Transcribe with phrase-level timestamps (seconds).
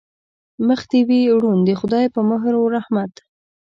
[0.67, 3.13] مخ دې وي روڼ د خدای په مهر و رحمت.